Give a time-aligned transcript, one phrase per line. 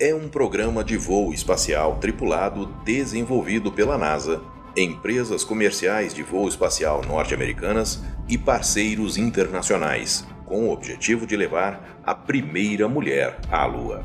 [0.00, 4.40] É um programa de voo espacial tripulado desenvolvido pela NASA,
[4.74, 12.14] empresas comerciais de voo espacial norte-americanas e parceiros internacionais, com o objetivo de levar a
[12.14, 14.02] primeira mulher à Lua.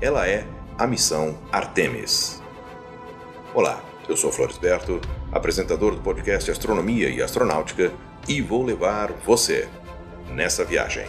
[0.00, 0.46] Ela é
[0.78, 2.42] a missão Artemis.
[3.52, 7.92] Olá, eu sou Floresberto, apresentador do podcast Astronomia e Astronáutica,
[8.26, 9.68] e vou levar você
[10.30, 11.04] nessa viagem.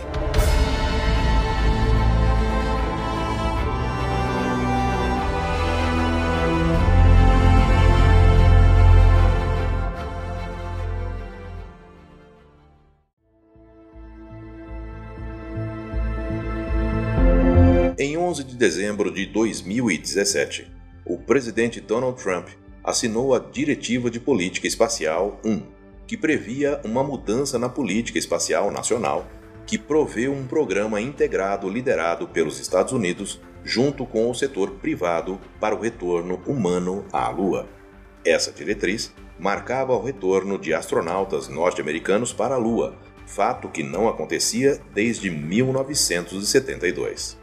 [18.04, 20.72] Em 11 de dezembro de 2017,
[21.06, 22.48] o presidente Donald Trump
[22.84, 25.62] assinou a Diretiva de Política Espacial 1,
[26.08, 29.28] que previa uma mudança na política espacial nacional
[29.68, 35.76] que proveu um programa integrado liderado pelos Estados Unidos junto com o setor privado para
[35.76, 37.70] o retorno humano à Lua.
[38.26, 42.96] Essa diretriz marcava o retorno de astronautas norte-americanos para a Lua,
[43.28, 47.40] fato que não acontecia desde 1972.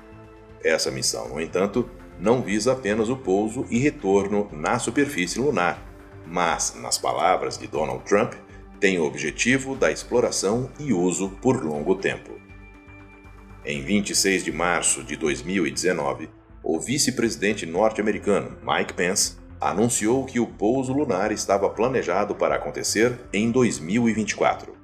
[0.62, 1.88] Essa missão, no entanto,
[2.18, 5.82] não visa apenas o pouso e retorno na superfície lunar,
[6.26, 8.34] mas, nas palavras de Donald Trump,
[8.80, 12.38] tem o objetivo da exploração e uso por longo tempo.
[13.64, 16.28] Em 26 de março de 2019,
[16.62, 23.50] o vice-presidente norte-americano Mike Pence anunciou que o pouso lunar estava planejado para acontecer em
[23.50, 24.76] 2024.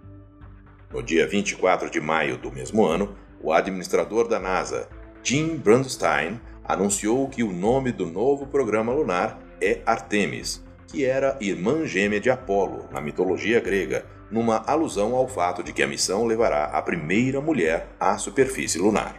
[0.92, 4.88] No dia 24 de maio do mesmo ano, o administrador da NASA,
[5.26, 11.86] Jim Brandstein anunciou que o nome do novo programa lunar é Artemis, que era irmã
[11.86, 16.64] gêmea de Apolo na mitologia grega, numa alusão ao fato de que a missão levará
[16.64, 19.16] a primeira mulher à superfície lunar.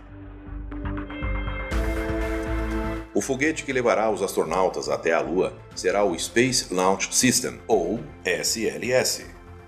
[3.11, 7.99] O foguete que levará os astronautas até a Lua será o Space Launch System, ou
[8.23, 9.25] SLS.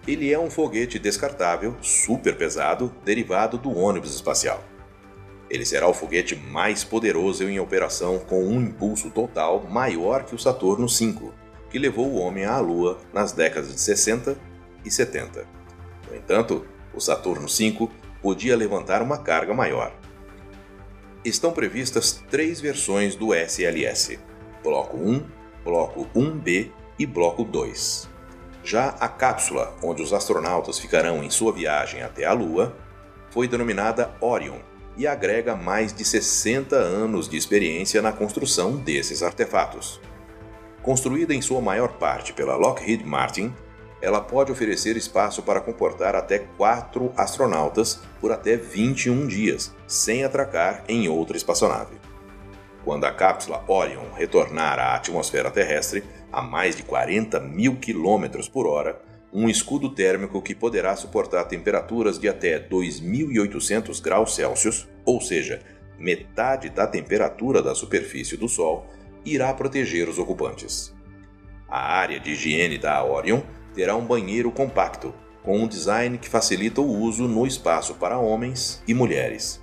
[0.08, 4.64] Ele é um foguete descartável, super pesado, derivado do ônibus espacial.
[5.50, 10.40] Ele será o foguete mais poderoso em operação com um impulso total maior que o
[10.40, 11.31] Saturno V,
[11.69, 14.38] que levou o homem à Lua nas décadas de 60
[14.84, 15.47] e 70.
[16.09, 17.90] No entanto, o Saturno V
[18.22, 19.94] podia levantar uma carga maior.
[21.24, 24.19] Estão previstas três versões do SLS:
[24.62, 25.25] Bloco 1,
[25.63, 28.09] Bloco 1B e Bloco 2.
[28.63, 32.75] Já a cápsula, onde os astronautas ficarão em sua viagem até a Lua,
[33.30, 34.59] foi denominada Orion
[34.97, 40.02] e agrega mais de 60 anos de experiência na construção desses artefatos.
[40.81, 43.53] Construída em sua maior parte pela Lockheed Martin,
[44.02, 50.84] ela pode oferecer espaço para comportar até quatro astronautas por até 21 dias, sem atracar
[50.88, 51.96] em outra espaçonave.
[52.84, 58.66] Quando a cápsula Orion retornar à atmosfera terrestre a mais de 40 mil quilômetros por
[58.66, 59.02] hora,
[59.40, 65.62] um escudo térmico que poderá suportar temperaturas de até 2.800 graus Celsius, ou seja,
[66.00, 68.88] metade da temperatura da superfície do Sol,
[69.24, 70.92] irá proteger os ocupantes.
[71.70, 73.42] A área de higiene da Orion
[73.75, 75.13] terá um banheiro compacto,
[75.44, 79.62] com um design que facilita o uso no espaço para homens e mulheres.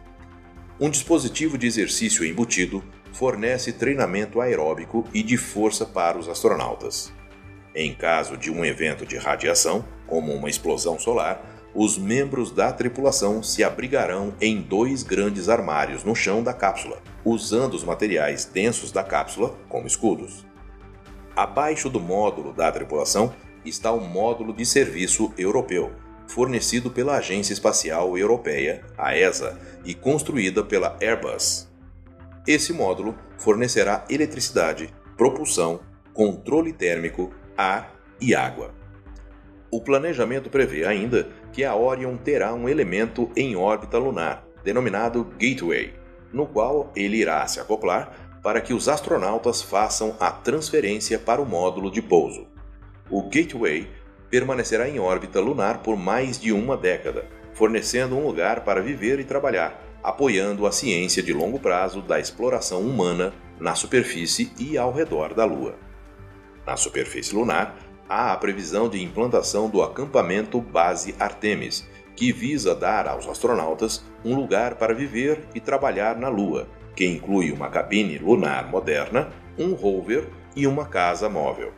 [0.79, 2.81] Um dispositivo de exercício embutido
[3.13, 7.13] fornece treinamento aeróbico e de força para os astronautas.
[7.75, 11.45] Em caso de um evento de radiação, como uma explosão solar,
[11.75, 17.75] os membros da tripulação se abrigarão em dois grandes armários no chão da cápsula, usando
[17.75, 20.47] os materiais densos da cápsula como escudos.
[21.35, 23.35] Abaixo do módulo da tripulação
[23.65, 25.91] está o módulo de serviço europeu,
[26.29, 31.69] fornecido pela Agência Espacial Europeia, a ESA, e construída pela Airbus.
[32.47, 35.81] Esse módulo fornecerá eletricidade, propulsão,
[36.13, 38.75] controle térmico ar e água.
[39.71, 45.93] O planejamento prevê ainda que a Orion terá um elemento em órbita lunar, denominado Gateway,
[46.33, 48.13] no qual ele irá se acoplar
[48.43, 52.47] para que os astronautas façam a transferência para o módulo de pouso.
[53.11, 53.89] O Gateway
[54.31, 59.25] permanecerá em órbita lunar por mais de uma década, fornecendo um lugar para viver e
[59.25, 65.35] trabalhar, apoiando a ciência de longo prazo da exploração humana na superfície e ao redor
[65.35, 65.77] da Lua.
[66.67, 67.77] Na superfície lunar,
[68.09, 74.35] há a previsão de implantação do acampamento Base Artemis, que visa dar aos astronautas um
[74.35, 80.29] lugar para viver e trabalhar na Lua, que inclui uma cabine lunar moderna, um rover
[80.55, 81.73] e uma casa móvel.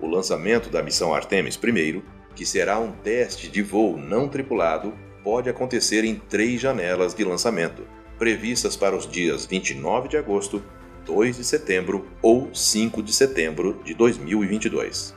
[0.00, 2.02] O lançamento da missão Artemis I,
[2.34, 7.86] que será um teste de voo não tripulado, pode acontecer em três janelas de lançamento,
[8.18, 10.62] previstas para os dias 29 de agosto,
[11.04, 15.14] 2 de setembro ou 5 de setembro de 2022.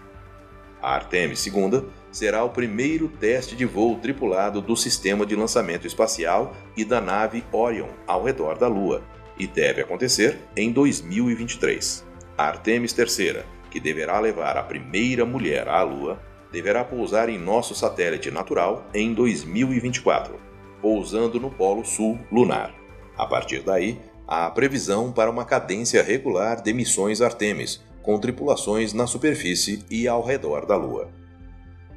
[0.81, 6.55] A Artemis II será o primeiro teste de voo tripulado do sistema de lançamento espacial
[6.75, 9.03] e da nave Orion ao redor da Lua,
[9.39, 12.05] e deve acontecer em 2023.
[12.37, 17.75] A Artemis III, que deverá levar a primeira mulher à Lua, deverá pousar em nosso
[17.75, 20.35] satélite natural em 2024,
[20.81, 22.73] pousando no Polo Sul lunar.
[23.17, 29.07] A partir daí, há previsão para uma cadência regular de missões Artemis, com tripulações na
[29.07, 31.09] superfície e ao redor da Lua.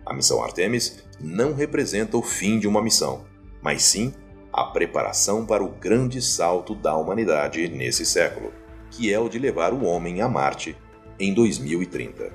[0.06, 3.24] A missão Artemis não representa o fim de uma missão,
[3.60, 4.14] mas sim
[4.52, 8.52] a preparação para o grande salto da humanidade nesse século,
[8.90, 10.76] que é o de levar o homem a Marte
[11.18, 12.32] em 2030.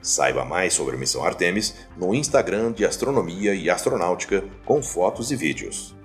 [0.00, 5.36] Saiba mais sobre a missão Artemis no Instagram de Astronomia e Astronáutica com fotos e
[5.36, 5.96] vídeos.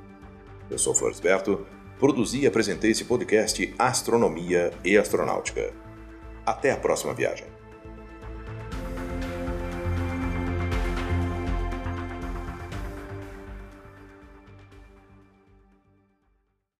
[0.69, 1.67] Eu sou Floresberto,
[1.99, 5.73] produzi e apresentei esse podcast Astronomia e Astronáutica.
[6.45, 7.58] Até a próxima viagem.